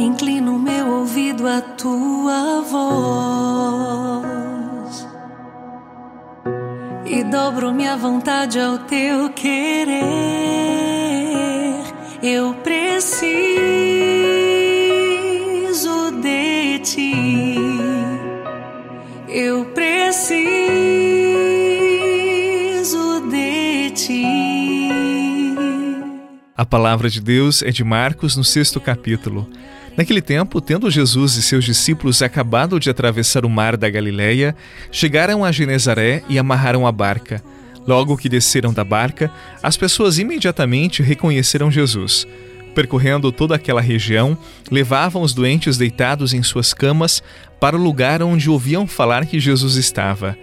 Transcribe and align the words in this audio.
inclino 0.00 0.58
meu 0.58 0.88
ouvido 0.88 1.46
à 1.46 1.60
tua 1.60 2.62
voz 2.62 4.40
e 7.04 7.22
dobro 7.24 7.72
minha 7.72 7.96
vontade 7.96 8.58
ao 8.58 8.78
teu 8.78 9.30
querer. 9.30 10.00
Eu 12.22 12.54
preciso 12.54 13.30
de 16.22 16.78
ti. 16.78 17.54
Eu 19.28 19.64
preciso 19.66 20.40
de 23.28 23.90
ti. 23.90 24.24
A 26.56 26.64
palavra 26.64 27.10
de 27.10 27.20
Deus 27.20 27.62
é 27.62 27.70
de 27.70 27.82
Marcos 27.82 28.36
no 28.36 28.44
sexto 28.44 28.80
capítulo. 28.80 29.48
Naquele 30.00 30.22
tempo, 30.22 30.62
tendo 30.62 30.90
Jesus 30.90 31.36
e 31.36 31.42
seus 31.42 31.62
discípulos 31.62 32.22
acabado 32.22 32.80
de 32.80 32.88
atravessar 32.88 33.44
o 33.44 33.50
mar 33.50 33.76
da 33.76 33.90
Galileia, 33.90 34.56
chegaram 34.90 35.44
a 35.44 35.52
Genezaré 35.52 36.22
e 36.26 36.38
amarraram 36.38 36.86
a 36.86 36.90
barca. 36.90 37.44
Logo 37.86 38.16
que 38.16 38.26
desceram 38.26 38.72
da 38.72 38.82
barca, 38.82 39.30
as 39.62 39.76
pessoas 39.76 40.18
imediatamente 40.18 41.02
reconheceram 41.02 41.70
Jesus. 41.70 42.26
Percorrendo 42.74 43.30
toda 43.30 43.54
aquela 43.54 43.82
região, 43.82 44.38
levavam 44.70 45.20
os 45.20 45.34
doentes 45.34 45.76
deitados 45.76 46.32
em 46.32 46.42
suas 46.42 46.72
camas 46.72 47.22
para 47.60 47.76
o 47.76 47.82
lugar 47.82 48.22
onde 48.22 48.48
ouviam 48.48 48.86
falar 48.86 49.26
que 49.26 49.38
Jesus 49.38 49.76
estava. 49.76 50.34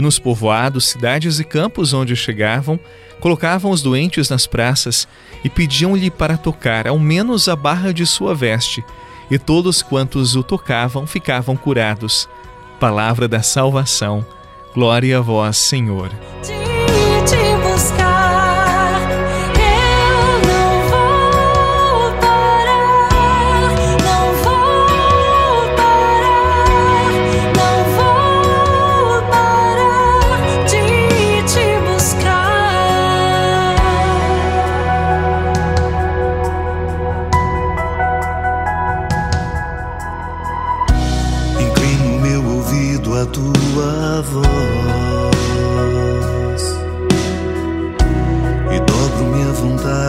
E 0.00 0.02
nos 0.02 0.18
povoados, 0.18 0.86
cidades 0.86 1.40
e 1.40 1.44
campos 1.44 1.92
onde 1.92 2.16
chegavam, 2.16 2.80
colocavam 3.20 3.70
os 3.70 3.82
doentes 3.82 4.30
nas 4.30 4.46
praças 4.46 5.06
e 5.44 5.50
pediam-lhe 5.50 6.10
para 6.10 6.38
tocar 6.38 6.88
ao 6.88 6.98
menos 6.98 7.50
a 7.50 7.54
barra 7.54 7.92
de 7.92 8.06
sua 8.06 8.34
veste, 8.34 8.82
e 9.30 9.38
todos 9.38 9.82
quantos 9.82 10.34
o 10.36 10.42
tocavam 10.42 11.06
ficavam 11.06 11.54
curados. 11.54 12.26
Palavra 12.80 13.28
da 13.28 13.42
salvação. 13.42 14.24
Glória 14.74 15.18
a 15.18 15.20
vós, 15.20 15.58
Senhor. 15.58 16.10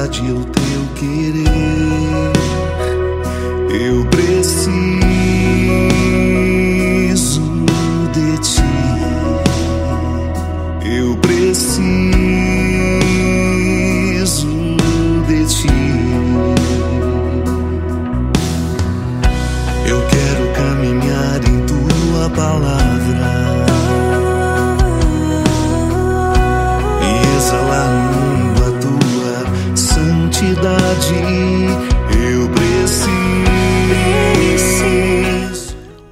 O 0.03 1.80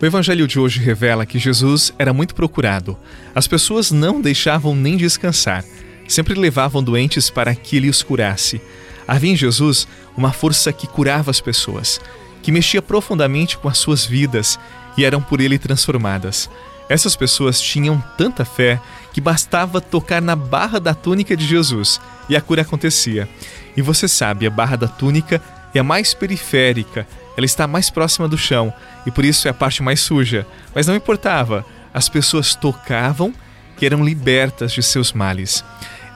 evangelho 0.06 0.48
de 0.48 0.58
hoje 0.58 0.80
revela 0.80 1.26
que 1.26 1.38
Jesus 1.38 1.94
era 2.00 2.14
muito 2.14 2.34
procurado. 2.34 2.98
As 3.36 3.48
pessoas 3.48 3.92
não 3.92 4.22
deixavam 4.22 4.74
nem 4.74 4.96
descansar, 4.96 5.66
sempre 6.08 6.34
levavam 6.34 6.82
doentes 6.82 7.30
para 7.30 7.54
que 7.54 7.76
ele 7.76 7.90
os 7.90 8.02
curasse. 8.02 8.62
Havia 9.06 9.32
em 9.32 9.36
Jesus 9.36 9.88
uma 10.16 10.32
força 10.32 10.72
que 10.72 10.88
curava 10.88 11.30
as 11.30 11.42
pessoas, 11.42 12.00
que 12.42 12.52
mexia 12.52 12.82
profundamente 12.82 13.58
com 13.58 13.68
as 13.68 13.78
suas 13.78 14.06
vidas 14.06 14.58
e 14.98 15.04
eram 15.04 15.22
por 15.22 15.42
ele 15.42 15.60
transformadas. 15.60 16.50
Essas 16.88 17.16
pessoas 17.16 17.60
tinham 17.60 18.02
tanta 18.18 18.46
fé 18.46 18.82
que 19.12 19.20
bastava 19.20 19.82
tocar 19.82 20.22
na 20.22 20.36
barra 20.36 20.80
da 20.80 20.94
túnica 20.94 21.36
de 21.36 21.46
Jesus 21.46 22.00
e 22.30 22.36
a 22.36 22.42
cura 22.42 22.62
acontecia. 22.62 23.28
E 23.76 23.82
você 23.82 24.08
sabe, 24.08 24.48
a 24.48 24.50
barra 24.50 24.76
da 24.76 24.88
túnica 24.88 25.42
é 25.74 25.80
a 25.80 25.84
mais 25.84 26.14
periférica, 26.14 27.08
ela 27.38 27.46
está 27.46 27.68
mais 27.68 27.90
próxima 27.90 28.28
do 28.28 28.38
chão 28.38 28.74
e 29.06 29.12
por 29.12 29.24
isso 29.24 29.48
é 29.48 29.52
a 29.52 29.54
parte 29.54 29.82
mais 29.82 30.00
suja. 30.00 30.46
Mas 30.74 30.88
não 30.88 30.96
importava, 30.96 31.66
as 31.94 32.10
pessoas 32.10 32.56
tocavam 32.56 33.34
e 33.80 33.86
eram 33.86 34.04
libertas 34.04 34.72
de 34.72 34.84
seus 34.84 35.14
males. 35.14 35.64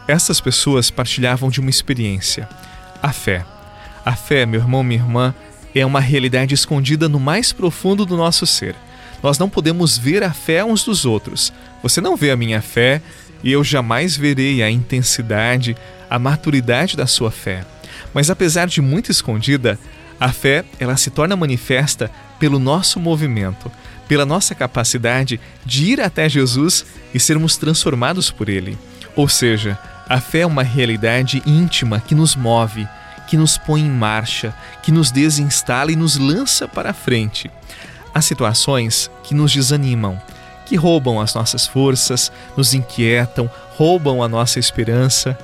Essas 0.08 0.42
pessoas 0.42 0.90
partilhavam 0.90 1.50
de 1.50 1.60
uma 1.60 1.70
experiência, 1.70 2.50
a 3.02 3.14
fé. 3.14 3.46
A 4.06 4.16
fé, 4.16 4.46
meu 4.46 4.60
irmão, 4.60 4.84
minha 4.84 5.00
irmã, 5.00 5.34
é 5.74 5.86
uma 5.86 6.02
realidade 6.02 6.54
escondida 6.54 7.08
no 7.08 7.20
mais 7.20 7.54
profundo 7.54 8.06
do 8.06 8.18
nosso 8.18 8.46
ser. 8.46 8.76
Nós 9.22 9.40
não 9.40 9.50
podemos 9.50 9.98
ver 9.98 10.24
a 10.24 10.34
fé 10.34 10.64
uns 10.64 10.84
dos 10.84 11.06
outros. 11.06 11.54
Você 11.82 12.02
não 12.02 12.18
vê 12.18 12.32
a 12.32 12.36
minha 12.36 12.62
fé 12.62 13.02
e 13.42 13.52
eu 13.52 13.64
jamais 13.64 14.18
verei 14.18 14.62
a 14.62 14.70
intensidade, 14.70 15.76
a 16.10 16.20
maturidade 16.20 16.98
da 16.98 17.08
sua 17.08 17.32
fé. 17.32 17.66
Mas 18.14 18.30
apesar 18.30 18.68
de 18.68 18.82
muito 18.82 19.12
escondida, 19.12 19.80
a 20.20 20.32
fé, 20.32 20.64
ela 20.80 20.96
se 20.98 21.10
torna 21.10 21.36
manifesta 21.36 22.10
pelo 22.40 22.60
nosso 22.60 23.00
movimento, 23.00 23.72
pela 24.08 24.26
nossa 24.26 24.54
capacidade 24.54 25.40
de 25.66 25.86
ir 25.86 26.02
até 26.02 26.30
Jesus 26.30 26.86
e 27.14 27.20
sermos 27.20 27.58
transformados 27.58 28.30
por 28.30 28.50
ele. 28.50 28.78
Ou 29.16 29.28
seja, 29.28 29.78
a 30.08 30.20
fé 30.20 30.40
é 30.40 30.46
uma 30.46 30.64
realidade 30.64 31.42
íntima 31.46 32.00
que 32.00 32.16
nos 32.16 32.36
move, 32.36 32.88
que 33.28 33.38
nos 33.38 33.58
põe 33.58 33.82
em 33.82 33.90
marcha, 33.90 34.54
que 34.82 34.92
nos 34.92 35.12
desinstala 35.12 35.92
e 35.92 35.96
nos 35.96 36.18
lança 36.18 36.68
para 36.68 36.94
frente. 36.94 37.50
Há 38.14 38.22
situações 38.22 39.10
que 39.24 39.34
nos 39.34 39.52
desanimam, 39.52 40.22
que 40.66 40.76
roubam 40.76 41.20
as 41.20 41.34
nossas 41.34 41.66
forças, 41.66 42.32
nos 42.56 42.74
inquietam, 42.74 43.50
roubam 43.76 44.22
a 44.22 44.28
nossa 44.28 44.60
esperança. 44.60 45.38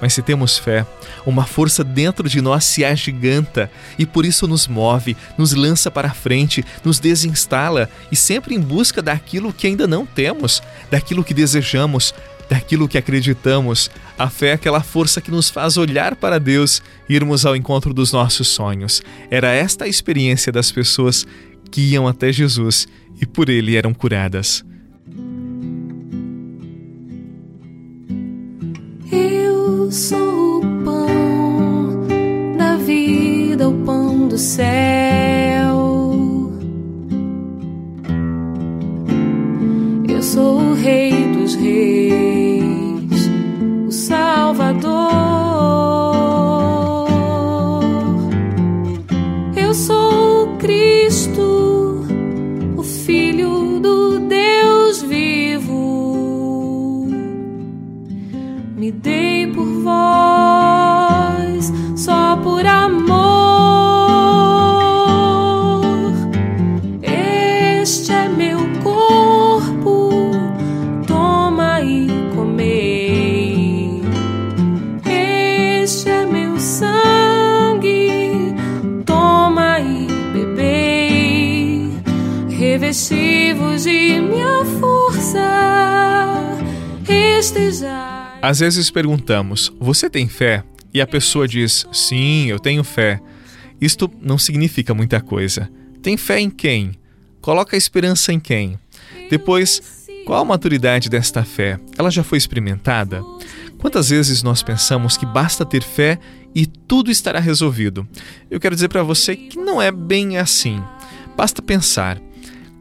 Mas 0.00 0.12
se 0.14 0.22
temos 0.22 0.58
fé, 0.58 0.86
uma 1.24 1.46
força 1.46 1.82
dentro 1.82 2.28
de 2.28 2.40
nós 2.40 2.64
se 2.64 2.84
agiganta 2.84 3.70
e 3.98 4.04
por 4.04 4.24
isso 4.24 4.46
nos 4.46 4.66
move, 4.66 5.16
nos 5.38 5.52
lança 5.52 5.90
para 5.90 6.12
frente, 6.12 6.64
nos 6.84 6.98
desinstala 6.98 7.88
e 8.10 8.16
sempre 8.16 8.54
em 8.54 8.60
busca 8.60 9.00
daquilo 9.00 9.52
que 9.52 9.66
ainda 9.66 9.86
não 9.86 10.04
temos, 10.04 10.62
daquilo 10.90 11.24
que 11.24 11.32
desejamos, 11.32 12.14
daquilo 12.48 12.88
que 12.88 12.98
acreditamos. 12.98 13.90
A 14.18 14.28
fé 14.28 14.48
é 14.48 14.52
aquela 14.52 14.82
força 14.82 15.20
que 15.20 15.30
nos 15.30 15.48
faz 15.48 15.76
olhar 15.76 16.16
para 16.16 16.38
Deus 16.38 16.82
e 17.08 17.14
irmos 17.14 17.46
ao 17.46 17.56
encontro 17.56 17.94
dos 17.94 18.12
nossos 18.12 18.48
sonhos. 18.48 19.02
Era 19.30 19.52
esta 19.52 19.84
a 19.84 19.88
experiência 19.88 20.52
das 20.52 20.70
pessoas 20.70 21.26
que 21.70 21.80
iam 21.80 22.06
até 22.06 22.32
Jesus 22.32 22.86
e 23.20 23.26
por 23.26 23.48
ele 23.48 23.76
eram 23.76 23.94
curadas. 23.94 24.64
Sou 29.90 30.58
o 30.58 30.84
pão 30.84 32.06
da 32.56 32.76
vida, 32.76 33.68
o 33.68 33.74
pão 33.84 34.28
do 34.28 34.38
céu. 34.38 34.93
me 58.84 58.92
dei 58.92 59.46
por 59.46 59.64
vós 59.82 61.72
só 61.96 62.36
por 62.36 62.66
amor. 62.66 63.06
Este 67.02 68.12
é 68.12 68.28
meu 68.28 68.58
corpo, 68.82 70.10
toma 71.06 71.80
e 71.80 72.08
comei. 72.36 74.02
Este 75.06 76.10
é 76.10 76.26
meu 76.26 76.60
sangue, 76.60 78.54
toma 79.06 79.80
e 79.80 80.06
bebei. 80.34 81.90
Revesti-vos 82.50 83.84
de 83.84 84.20
minha 84.20 84.62
força, 84.78 85.40
estejais. 87.08 88.03
Às 88.44 88.60
vezes 88.60 88.90
perguntamos: 88.90 89.72
Você 89.80 90.10
tem 90.10 90.28
fé? 90.28 90.62
E 90.92 91.00
a 91.00 91.06
pessoa 91.06 91.48
diz: 91.48 91.86
Sim, 91.90 92.44
eu 92.44 92.58
tenho 92.58 92.84
fé. 92.84 93.18
Isto 93.80 94.10
não 94.20 94.36
significa 94.36 94.92
muita 94.92 95.18
coisa. 95.18 95.70
Tem 96.02 96.14
fé 96.18 96.40
em 96.40 96.50
quem? 96.50 96.92
Coloca 97.40 97.74
a 97.74 97.78
esperança 97.78 98.34
em 98.34 98.38
quem? 98.38 98.78
Depois, 99.30 100.06
qual 100.26 100.42
a 100.42 100.44
maturidade 100.44 101.08
desta 101.08 101.42
fé? 101.42 101.80
Ela 101.96 102.10
já 102.10 102.22
foi 102.22 102.36
experimentada? 102.36 103.22
Quantas 103.78 104.10
vezes 104.10 104.42
nós 104.42 104.62
pensamos 104.62 105.16
que 105.16 105.24
basta 105.24 105.64
ter 105.64 105.82
fé 105.82 106.18
e 106.54 106.66
tudo 106.66 107.10
estará 107.10 107.40
resolvido? 107.40 108.06
Eu 108.50 108.60
quero 108.60 108.74
dizer 108.74 108.88
para 108.88 109.02
você 109.02 109.34
que 109.34 109.56
não 109.56 109.80
é 109.80 109.90
bem 109.90 110.36
assim. 110.36 110.84
Basta 111.34 111.62
pensar. 111.62 112.20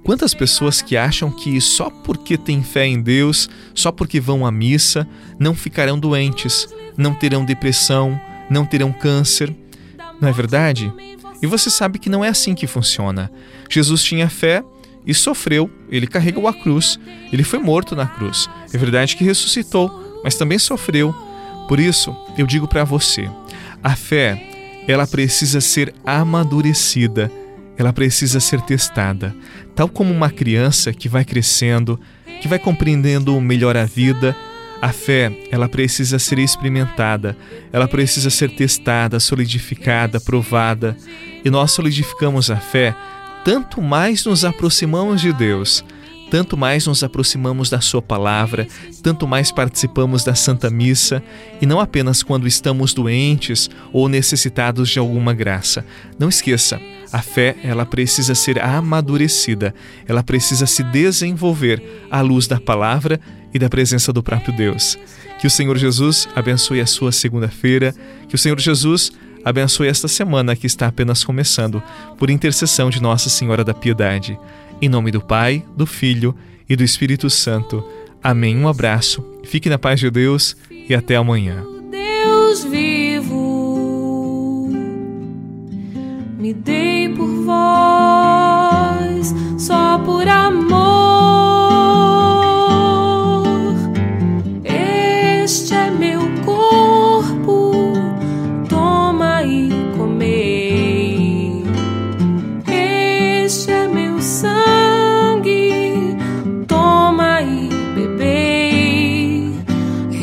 Quantas 0.03 0.33
pessoas 0.33 0.81
que 0.81 0.97
acham 0.97 1.31
que 1.31 1.61
só 1.61 1.89
porque 1.89 2.37
têm 2.37 2.61
fé 2.61 2.85
em 2.85 3.01
Deus, 3.01 3.49
só 3.73 3.91
porque 3.91 4.19
vão 4.19 4.45
à 4.45 4.51
missa, 4.51 5.07
não 5.39 5.55
ficarão 5.55 5.97
doentes, 5.97 6.67
não 6.97 7.13
terão 7.13 7.45
depressão, 7.45 8.19
não 8.49 8.65
terão 8.65 8.91
câncer? 8.91 9.55
Não 10.19 10.27
é 10.27 10.31
verdade? 10.31 10.91
E 11.41 11.47
você 11.47 11.69
sabe 11.69 11.99
que 11.99 12.09
não 12.09 12.23
é 12.23 12.29
assim 12.29 12.53
que 12.53 12.67
funciona. 12.67 13.31
Jesus 13.69 14.03
tinha 14.03 14.29
fé 14.29 14.63
e 15.05 15.13
sofreu, 15.13 15.69
ele 15.89 16.07
carregou 16.07 16.47
a 16.47 16.53
cruz, 16.53 16.99
ele 17.31 17.43
foi 17.43 17.59
morto 17.59 17.95
na 17.95 18.05
cruz. 18.05 18.49
É 18.73 18.77
verdade 18.77 19.15
que 19.15 19.23
ressuscitou, 19.23 20.21
mas 20.23 20.35
também 20.35 20.59
sofreu. 20.59 21.13
Por 21.67 21.79
isso, 21.79 22.15
eu 22.37 22.45
digo 22.45 22.67
para 22.67 22.83
você: 22.83 23.29
a 23.81 23.95
fé, 23.95 24.41
ela 24.87 25.07
precisa 25.07 25.61
ser 25.61 25.93
amadurecida, 26.05 27.31
ela 27.77 27.93
precisa 27.93 28.39
ser 28.39 28.61
testada, 28.61 29.35
tal 29.75 29.89
como 29.89 30.13
uma 30.13 30.29
criança 30.29 30.93
que 30.93 31.09
vai 31.09 31.25
crescendo, 31.25 31.99
que 32.41 32.47
vai 32.47 32.59
compreendendo 32.59 33.39
melhor 33.41 33.75
a 33.77 33.85
vida. 33.85 34.35
A 34.81 34.89
fé, 34.91 35.31
ela 35.49 35.69
precisa 35.69 36.19
ser 36.19 36.39
experimentada, 36.39 37.37
ela 37.71 37.87
precisa 37.87 38.29
ser 38.29 38.49
testada, 38.49 39.17
solidificada, 39.17 40.19
provada. 40.19 40.97
E 41.43 41.49
nós 41.49 41.71
solidificamos 41.71 42.51
a 42.51 42.57
fé 42.57 42.93
tanto 43.43 43.81
mais 43.81 44.25
nos 44.25 44.45
aproximamos 44.45 45.19
de 45.19 45.33
Deus, 45.33 45.83
tanto 46.33 46.57
mais 46.57 46.87
nos 46.87 47.03
aproximamos 47.03 47.69
da 47.69 47.79
Sua 47.79 48.01
palavra, 48.01 48.67
tanto 49.03 49.27
mais 49.27 49.51
participamos 49.51 50.23
da 50.23 50.33
Santa 50.33 50.67
Missa, 50.67 51.21
e 51.61 51.65
não 51.67 51.79
apenas 51.79 52.23
quando 52.23 52.47
estamos 52.47 52.91
doentes 52.91 53.69
ou 53.91 54.09
necessitados 54.09 54.89
de 54.89 54.97
alguma 54.97 55.31
graça. 55.31 55.85
Não 56.17 56.29
esqueça, 56.29 56.81
a 57.11 57.21
fé 57.21 57.55
ela 57.63 57.85
precisa 57.85 58.33
ser 58.33 58.59
amadurecida, 58.59 59.75
ela 60.07 60.23
precisa 60.23 60.65
se 60.65 60.81
desenvolver 60.81 62.07
à 62.09 62.21
luz 62.21 62.47
da 62.47 62.59
palavra 62.59 63.19
e 63.53 63.59
da 63.59 63.69
presença 63.69 64.11
do 64.11 64.23
próprio 64.23 64.57
Deus. 64.57 64.97
Que 65.39 65.45
o 65.45 65.51
Senhor 65.51 65.77
Jesus 65.77 66.27
abençoe 66.35 66.81
a 66.81 66.87
sua 66.87 67.11
segunda-feira, 67.11 67.93
que 68.27 68.33
o 68.33 68.39
Senhor 68.39 68.59
Jesus 68.59 69.11
abençoe 69.45 69.87
esta 69.87 70.07
semana 70.07 70.55
que 70.55 70.65
está 70.65 70.87
apenas 70.87 71.23
começando, 71.23 71.83
por 72.17 72.31
intercessão 72.31 72.89
de 72.89 72.99
Nossa 72.99 73.29
Senhora 73.29 73.63
da 73.63 73.73
Piedade. 73.75 74.35
Em 74.83 74.89
nome 74.89 75.11
do 75.11 75.21
Pai, 75.21 75.63
do 75.77 75.85
Filho 75.85 76.35
e 76.67 76.75
do 76.75 76.83
Espírito 76.83 77.29
Santo. 77.29 77.81
Amém. 78.21 78.57
Um 78.57 78.67
abraço, 78.67 79.25
fique 79.45 79.69
na 79.69 79.79
paz 79.79 79.97
de 79.97 80.11
Deus 80.11 80.57
e 80.69 80.93
até 80.93 81.15
amanhã. 81.15 81.63
Deus 81.89 82.65
vivo, 82.65 84.69
me 86.37 86.53
dei 86.53 87.07
por 87.07 87.29
vós, 87.45 89.33
só 89.57 89.99
por 89.99 90.27
amor. 90.27 91.13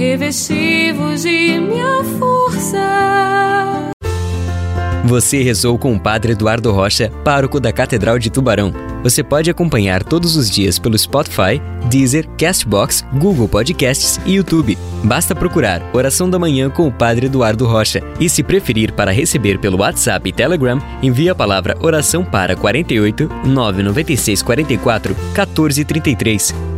Revestivos 0.00 1.20
de 1.22 1.60
minha 1.60 2.02
força. 2.18 2.78
Você 5.04 5.42
rezou 5.42 5.78
com 5.78 5.94
o 5.94 6.00
Padre 6.00 6.32
Eduardo 6.32 6.72
Rocha, 6.72 7.10
pároco 7.22 7.60
da 7.60 7.70
Catedral 7.70 8.18
de 8.18 8.30
Tubarão. 8.30 8.72
Você 9.02 9.22
pode 9.22 9.50
acompanhar 9.50 10.02
todos 10.02 10.36
os 10.36 10.50
dias 10.50 10.78
pelo 10.78 10.98
Spotify, 10.98 11.60
Deezer, 11.90 12.26
Castbox, 12.38 13.04
Google 13.14 13.46
Podcasts 13.46 14.18
e 14.24 14.36
YouTube. 14.36 14.78
Basta 15.04 15.34
procurar 15.34 15.82
Oração 15.92 16.30
da 16.30 16.38
Manhã 16.38 16.70
com 16.70 16.86
o 16.86 16.92
Padre 16.92 17.26
Eduardo 17.26 17.66
Rocha. 17.66 18.02
E 18.18 18.26
se 18.28 18.42
preferir 18.42 18.92
para 18.92 19.10
receber 19.10 19.58
pelo 19.58 19.80
WhatsApp 19.80 20.26
e 20.26 20.32
Telegram, 20.32 20.80
envie 21.02 21.28
a 21.28 21.34
palavra 21.34 21.76
oração 21.78 22.24
para 22.24 22.56
48 22.56 23.28
996 23.44 24.42
44 24.42 25.14
1433. 25.14 26.69